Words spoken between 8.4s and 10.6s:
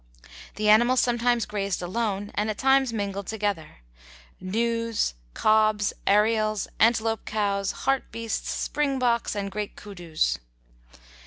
springboks, and great kudus.